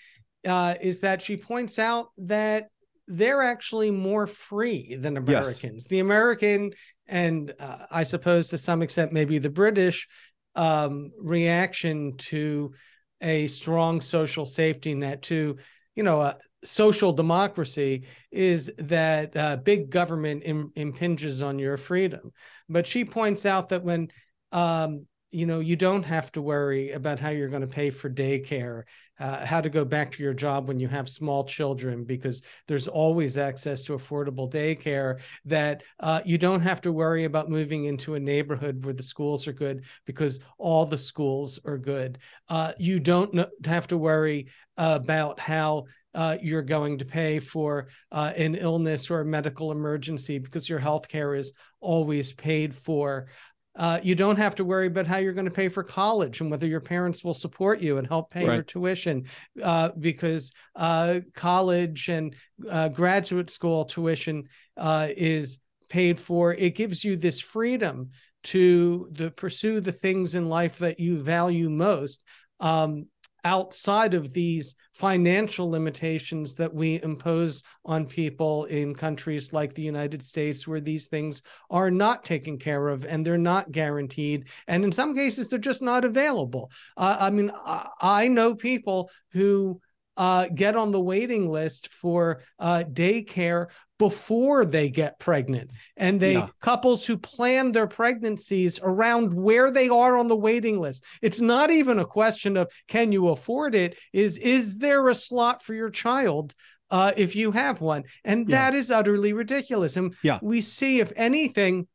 [0.47, 2.69] uh, is that she points out that
[3.09, 5.85] they're actually more free than Americans.
[5.85, 5.87] Yes.
[5.87, 6.73] The American,
[7.07, 10.09] and uh, I suppose to some extent, maybe the British
[10.55, 12.73] um, reaction to
[13.21, 15.57] a strong social safety net, to,
[15.95, 22.33] you know, a social democracy is that uh, big government Im- impinges on your freedom.
[22.69, 24.09] But she points out that when
[24.53, 28.11] um, you know you don't have to worry about how you're going to pay for
[28.11, 28.83] daycare
[29.23, 32.89] uh, how to go back to your job when you have small children because there's
[32.89, 38.17] always access to affordable daycare that uh, you don't have to worry about moving into
[38.17, 42.99] a neighborhood where the schools are good because all the schools are good uh, you
[42.99, 49.11] don't have to worry about how uh, you're going to pay for uh, an illness
[49.11, 53.29] or a medical emergency because your health care is always paid for.
[53.75, 56.51] Uh, you don't have to worry about how you're going to pay for college and
[56.51, 58.55] whether your parents will support you and help pay right.
[58.55, 59.25] your tuition
[59.63, 62.35] uh, because uh, college and
[62.71, 64.45] uh, graduate school tuition
[64.77, 65.59] uh, is
[65.89, 66.53] paid for.
[66.53, 68.11] It gives you this freedom
[68.45, 72.23] to the, pursue the things in life that you value most.
[72.61, 73.07] Um,
[73.45, 80.23] outside of these financial limitations that we impose on people in countries like the United
[80.23, 84.49] States, where these things are not taken care of and they're not guaranteed.
[84.69, 86.71] And in some cases, they're just not available.
[86.97, 89.81] Uh, I mean, I, I know people who
[90.23, 93.67] uh, get on the waiting list for uh, daycare
[93.99, 96.47] before they get pregnant and they yeah.
[96.61, 101.73] couples who plan their pregnancies around where they are on the waiting list it's not
[101.73, 105.91] even a question of can you afford it is is there a slot for your
[105.91, 106.55] child
[106.93, 108.71] uh, if you have one and yeah.
[108.71, 110.39] that is utterly ridiculous and yeah.
[110.41, 111.89] we see if anything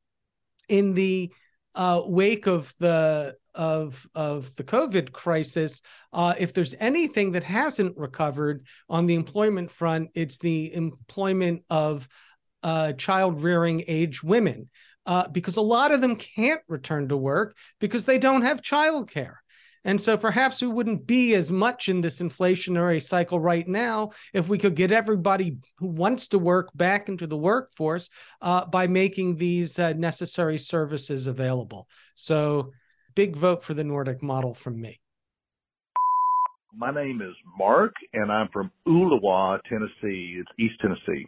[0.67, 1.31] in the
[1.77, 7.97] uh, wake of the of of the COVID crisis, uh, if there's anything that hasn't
[7.97, 12.07] recovered on the employment front, it's the employment of
[12.63, 14.69] uh, child rearing age women,
[15.05, 19.35] uh, because a lot of them can't return to work because they don't have childcare.
[19.83, 24.47] And so perhaps we wouldn't be as much in this inflationary cycle right now if
[24.47, 28.09] we could get everybody who wants to work back into the workforce
[28.41, 31.87] uh, by making these uh, necessary services available.
[32.15, 32.71] So
[33.15, 34.99] big vote for the Nordic model from me.
[36.75, 40.39] My name is Mark, and I'm from Ooltewah, Tennessee.
[40.39, 41.27] It's East Tennessee.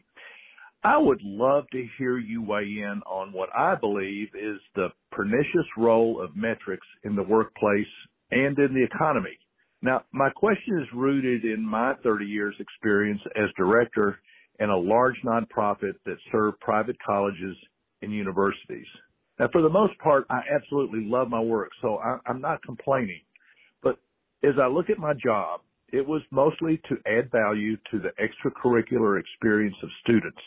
[0.83, 5.65] I would love to hear you weigh in on what I believe is the pernicious
[5.75, 7.85] role of metrics in the workplace
[8.31, 9.37] and in the economy.
[9.81, 14.19] Now, my question is rooted in my 30 years experience as director
[14.59, 17.55] in a large nonprofit that served private colleges
[18.01, 18.87] and universities.
[19.39, 23.21] Now, for the most part, I absolutely love my work, so I, I'm not complaining.
[23.81, 23.97] But
[24.43, 25.61] as I look at my job,
[25.93, 30.37] it was mostly to add value to the extracurricular experience of students.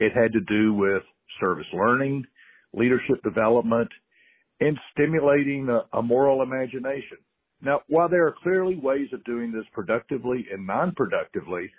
[0.00, 1.02] It had to do with
[1.40, 2.24] service learning,
[2.74, 3.88] leadership development,
[4.60, 7.18] and stimulating a, a moral imagination.
[7.62, 11.70] Now, while there are clearly ways of doing this productively and non-productively,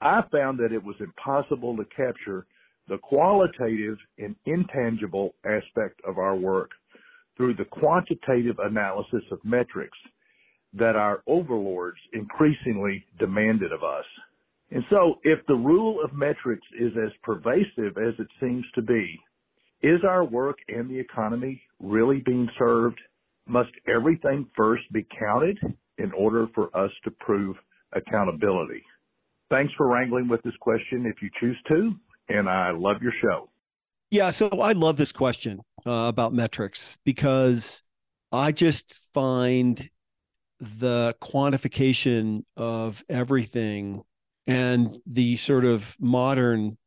[0.00, 2.46] I found that it was impossible to capture
[2.88, 6.70] the qualitative and intangible aspect of our work
[7.36, 9.98] through the quantitative analysis of metrics
[10.74, 14.04] that our overlords increasingly demanded of us.
[14.70, 19.18] And so if the rule of metrics is as pervasive as it seems to be,
[19.84, 22.98] is our work and the economy really being served?
[23.46, 25.58] Must everything first be counted
[25.98, 27.56] in order for us to prove
[27.92, 28.82] accountability?
[29.50, 31.92] Thanks for wrangling with this question if you choose to
[32.28, 33.50] and I love your show.
[34.10, 37.82] Yeah, so I love this question uh, about metrics because
[38.32, 39.90] I just find
[40.60, 44.02] the quantification of everything
[44.46, 46.78] and the sort of modern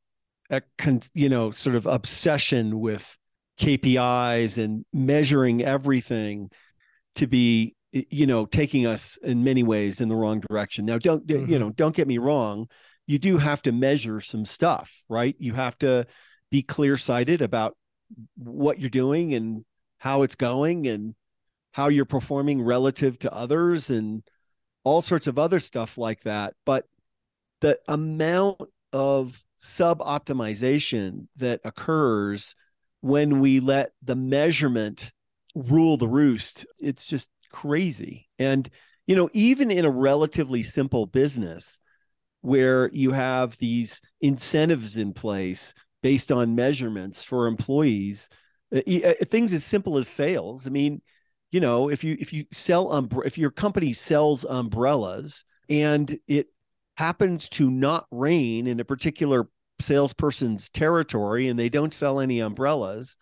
[1.14, 3.18] you know sort of obsession with
[3.60, 6.50] KPIs and measuring everything
[7.16, 11.26] to be you know taking us in many ways in the wrong direction now don't
[11.26, 11.52] mm-hmm.
[11.52, 12.68] you know don't get me wrong
[13.08, 15.36] you do have to measure some stuff, right?
[15.40, 16.06] You have to
[16.52, 17.76] be clear sighted about
[18.38, 19.66] what you're doing and
[19.98, 21.16] how it's going and
[21.72, 24.24] how you're performing relative to others and
[24.84, 26.54] all sorts of other stuff like that.
[26.66, 26.86] But
[27.62, 32.56] the amount of sub optimization that occurs
[33.02, 35.12] when we let the measurement
[35.56, 38.28] rule the roost, it's just crazy.
[38.40, 38.70] And,
[39.06, 41.80] you know, even in a relatively simple business,
[42.42, 48.30] where you have these incentives in place based on measurements for employees
[48.74, 51.02] uh, uh, things as simple as sales i mean
[51.52, 56.48] you know if you if you sell um, if your company sells umbrellas and it
[56.98, 59.48] happens to not rain in a particular
[59.80, 63.18] salesperson's territory and they don't sell any umbrellas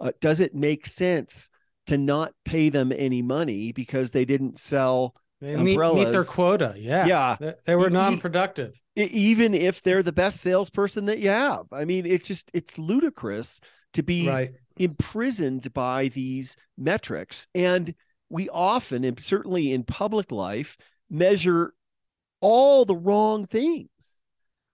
[0.00, 1.50] uh, does it make sense
[1.86, 6.74] to not pay them any money because they didn't sell they meet, meet, their quota.
[6.76, 7.06] Yeah.
[7.06, 7.36] Yeah.
[7.40, 8.80] They, they were non-productive.
[8.94, 11.64] Even if they're the best salesperson that you have.
[11.72, 13.60] I mean, it's just it's ludicrous
[13.94, 14.52] to be right.
[14.78, 17.46] imprisoned by these metrics.
[17.54, 17.94] And
[18.28, 20.76] we often, and certainly in public life,
[21.08, 21.72] measure
[22.40, 23.88] all the wrong things.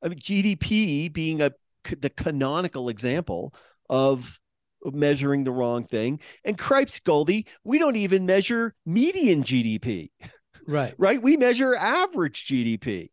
[0.03, 1.53] I mean, GDP being a
[2.01, 3.55] the canonical example
[3.89, 4.41] of
[4.85, 6.21] measuring the wrong thing.
[6.45, 10.11] And cripes, Goldy, we don't even measure median GDP.
[10.67, 10.95] Right.
[10.99, 11.23] right.
[11.23, 13.11] We measure average GDP.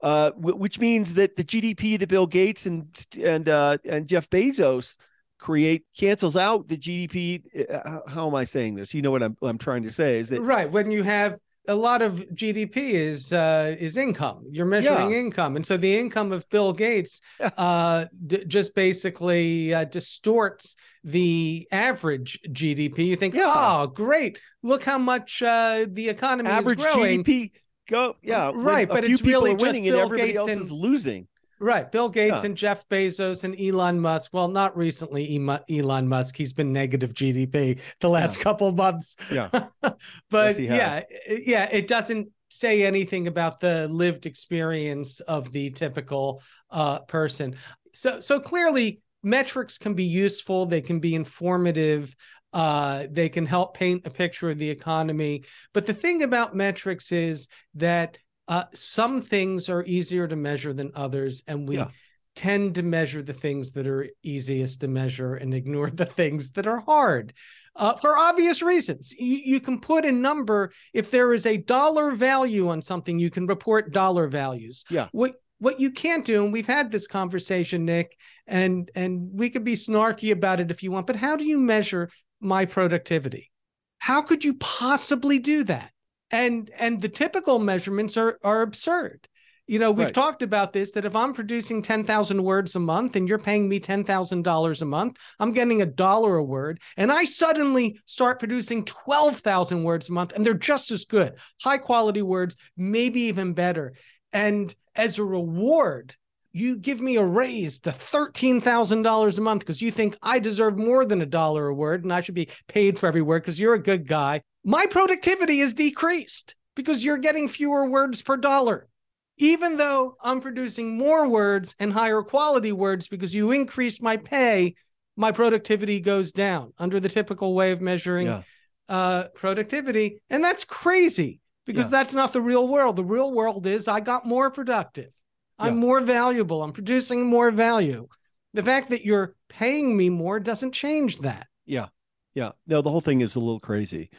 [0.00, 2.86] Uh, which means that the GDP that Bill Gates and
[3.20, 4.96] and uh, and Jeff Bezos
[5.40, 7.42] create cancels out the GDP.
[7.68, 8.94] Uh, how am I saying this?
[8.94, 11.38] You know what I'm what I'm trying to say is that right when you have
[11.68, 14.44] a lot of GDP is uh, is income.
[14.50, 15.18] You're measuring yeah.
[15.18, 17.20] income, and so the income of Bill Gates
[17.56, 23.06] uh, d- just basically uh, distorts the average GDP.
[23.06, 23.52] You think, yeah.
[23.54, 24.38] oh, great!
[24.62, 27.20] Look how much uh, the economy average is growing.
[27.20, 27.50] Average GDP
[27.88, 31.28] go yeah right, but it's really just winning and everybody Gates else and, is losing.
[31.60, 31.90] Right.
[31.90, 32.46] Bill Gates Yeah.
[32.46, 34.30] and Jeff Bezos and Elon Musk.
[34.32, 35.36] Well, not recently,
[35.70, 36.36] Elon Musk.
[36.36, 39.16] He's been negative GDP the last couple months.
[39.30, 39.48] Yeah.
[40.30, 46.42] but Yes, yeah, yeah, it doesn't say anything about the lived experience of the typical
[46.70, 47.56] uh, person.
[47.92, 50.66] So, so clearly, metrics can be useful.
[50.66, 52.14] They can be informative.
[52.52, 55.44] Uh, they can help paint a picture of the economy.
[55.74, 58.18] But the thing about metrics is that
[58.48, 61.88] uh, some things are easier to measure than others, and we Yeah.
[62.34, 66.66] tend to measure the things that are easiest to measure and ignore the things that
[66.66, 67.32] are hard
[67.76, 69.12] uh, for obvious reasons.
[69.12, 73.30] You, you can put a number if there is a dollar value on something, you
[73.30, 74.84] can report dollar values.
[74.90, 75.08] Yeah.
[75.12, 79.64] What what you can't do, and we've had this conversation, Nick, and and we could
[79.64, 82.08] be snarky about it if you want, but how do you measure
[82.40, 83.50] my productivity?
[83.98, 85.90] How could you possibly do that?
[86.30, 89.28] And and the typical measurements are are absurd.
[89.66, 90.14] You know, we've Right.
[90.14, 93.80] talked about this that if I'm producing 10,000 words a month and you're paying me
[93.80, 96.80] $10,000 a month, I'm getting a dollar a word.
[96.96, 101.76] And I suddenly start producing 12,000 words a month and they're just as good, high
[101.78, 103.92] quality words, maybe even better.
[104.32, 106.16] And as a reward,
[106.52, 111.04] you give me a raise to $13,000 a month because you think I deserve more
[111.04, 113.74] than a dollar a word and I should be paid for every word because you're
[113.74, 114.42] a good guy.
[114.64, 118.88] My productivity is decreased because you're getting fewer words per dollar.
[119.36, 124.74] Even though I'm producing more words and higher quality words because you increased my pay,
[125.16, 128.42] my productivity goes down under the typical way of measuring Yeah.
[128.88, 130.20] uh, productivity.
[130.30, 131.90] And that's crazy because Yeah.
[131.90, 132.96] that's not the real world.
[132.96, 135.10] The real world is I got more productive.
[135.58, 135.80] I'm Yeah.
[135.80, 136.62] more valuable.
[136.62, 138.06] I'm producing more value.
[138.54, 141.46] The fact that you're paying me more doesn't change that.
[141.66, 141.88] Yeah.
[142.34, 142.52] Yeah.
[142.66, 144.10] No, the whole thing is a little crazy.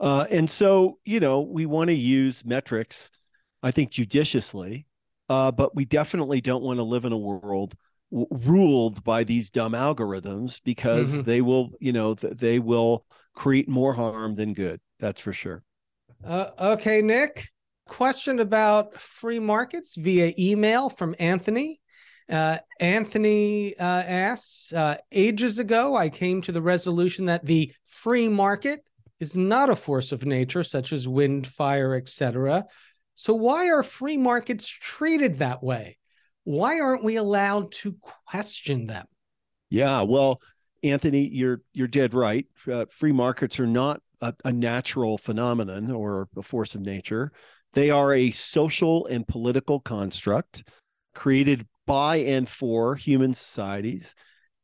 [0.00, 3.10] Uh, and so, you know, we want to use metrics,
[3.62, 4.86] I think, judiciously,
[5.28, 7.74] uh, but we definitely don't want to live in a world
[8.10, 11.24] w- ruled by these dumb algorithms because Mhm.
[11.24, 14.80] they will, you know, th- they will create more harm than good.
[14.98, 15.62] That's for sure.
[16.24, 17.48] Uh, okay, Nick.
[17.86, 21.80] Question about free markets via email from Anthony.
[22.28, 28.28] Uh, Anthony uh, asks uh, Ages ago, I came to the resolution that the free
[28.28, 28.80] market
[29.20, 32.64] is not a force of nature, such as wind, fire, etc.
[33.14, 35.98] So, why are free markets treated that way?
[36.44, 39.06] Why aren't we allowed to question them?
[39.70, 40.40] Yeah, well,
[40.82, 42.46] Anthony, you're you're dead right.
[42.70, 47.32] Uh, free markets are not a, a natural phenomenon or a force of nature.
[47.76, 50.64] They are a social and political construct
[51.14, 54.14] created by and for human societies,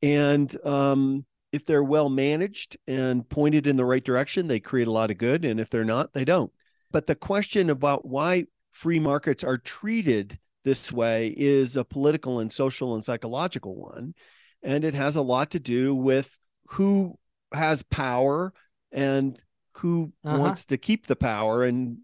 [0.02, 4.92] and um, if they're well managed and pointed in the right direction, they create a
[4.92, 5.44] lot of good.
[5.44, 6.50] And if they're not, they don't.
[6.90, 12.50] But the question about why free markets are treated this way is a political and
[12.50, 14.14] social and psychological one
[14.62, 16.38] and it has a lot to do with
[16.68, 17.18] who
[17.52, 18.52] has power
[18.92, 19.38] and
[19.74, 20.38] who Uh-huh.
[20.38, 21.98] wants to keep the power and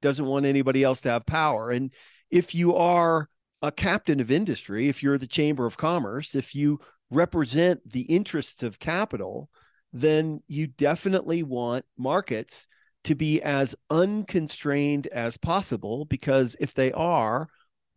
[0.00, 1.92] doesn't want anybody else to have power and
[2.30, 3.28] if you are
[3.62, 6.78] a captain of industry if you're the chamber of commerce if you
[7.10, 9.50] represent the interests of capital
[9.92, 12.68] then you definitely want markets
[13.04, 17.48] to be as unconstrained as possible because if they are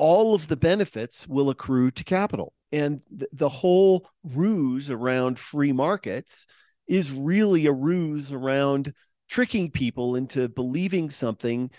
[0.01, 2.53] all of the benefits will accrue to capital.
[2.71, 6.47] And th- the whole ruse around free markets
[6.87, 8.93] is really a ruse around
[9.29, 11.69] tricking people into believing something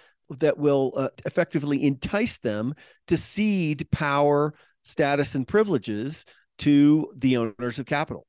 [0.40, 2.74] that will uh, effectively entice them
[3.08, 6.24] to cede power, status, and privileges
[6.58, 8.26] to the owners of capital.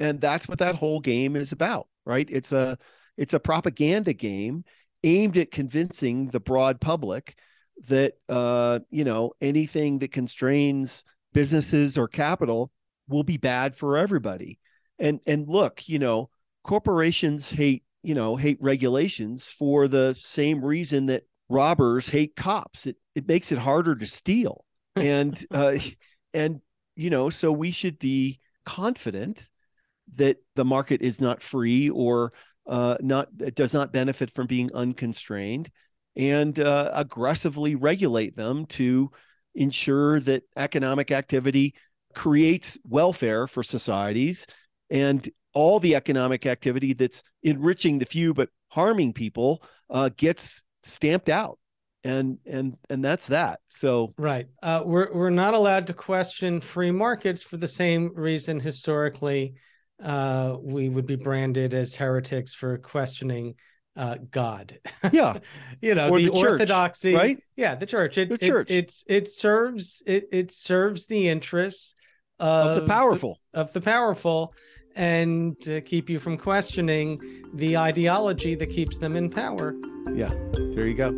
[0.00, 2.28] And that's what that whole game is about, right?
[2.30, 2.78] It's a
[3.16, 4.64] it's a propaganda game
[5.04, 7.36] aimed at convincing the broad public
[7.88, 12.70] that uh, you know anything that constrains businesses or capital
[13.08, 14.58] will be bad for everybody.
[14.98, 16.30] And and look, you know,
[16.64, 21.22] corporations hate you know, hate regulations for the same reason that
[21.52, 22.86] robbers hate cops.
[22.86, 24.64] It it makes it harder to steal.
[24.94, 25.78] And uh
[26.34, 26.60] and
[26.96, 29.48] you know, so we should be confident
[30.16, 32.32] that the market is not free or
[32.66, 35.70] uh, not does not benefit from being unconstrained
[36.16, 39.10] and uh, aggressively regulate them to
[39.54, 41.74] ensure that economic activity
[42.14, 44.46] creates welfare for societies
[44.90, 51.28] and all the economic activity that's enriching the few but harming people uh, gets stamped
[51.28, 51.58] out
[52.04, 56.90] and and and that's that so right uh, we're we're not allowed to question free
[56.90, 59.54] markets for the same reason historically
[60.02, 63.54] uh, we would be branded as heretics for questioning
[63.96, 64.78] uh, God.
[65.12, 65.38] Yeah,
[65.80, 67.38] you know or the, the church, orthodoxy, right?
[67.56, 68.16] Yeah, the church.
[68.18, 68.70] It, The church.
[68.70, 71.96] It, it's it serves it it serves the interests
[72.38, 74.54] of, of the powerful of the powerful,
[74.96, 77.20] and keep you from questioning
[77.54, 79.74] the ideology that keeps them in power.
[80.14, 80.28] yeah
[80.74, 81.10] there you go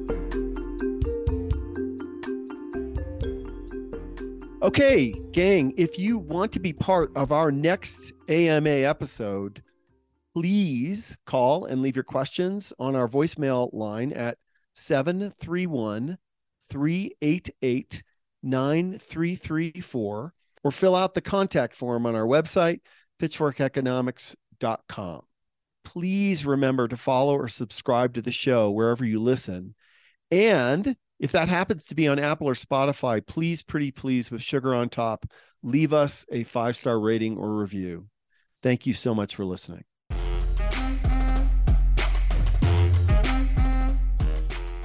[4.63, 9.63] Okay, gang, if you want to be part of our next AMA episode,
[10.35, 14.39] please call and leave your questions on our voicemail line at
[14.75, 16.17] 731
[16.71, 18.03] 388
[18.43, 22.81] 9334 or fill out the contact form on our website,
[23.21, 25.23] pitchforkeconomics.com.
[25.85, 29.75] Please remember to follow or subscribe to the show wherever you listen.
[30.31, 34.75] And if that happens to be on Apple or Spotify, please, pretty please, with sugar
[34.75, 35.27] on top,
[35.63, 38.09] leave us a five star rating or review.
[38.63, 39.85] Thank you so much for listening.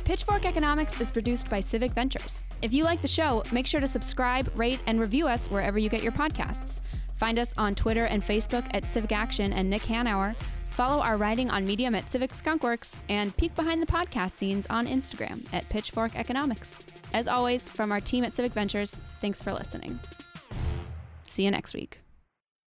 [0.03, 2.43] Pitchfork Economics is produced by Civic Ventures.
[2.63, 5.87] If you like the show, make sure to subscribe, rate, and review us wherever you
[5.87, 6.79] get your podcasts.
[7.19, 10.35] Find us on Twitter and Facebook at Civic Action and Nick Hanauer.
[10.69, 14.87] Follow our writing on Medium at Civic Skunkworks and peek behind the podcast scenes on
[14.87, 16.79] Instagram at Pitchfork Economics.
[17.13, 19.99] As always, from our team at Civic Ventures, thanks for listening.
[21.27, 21.99] See you next week.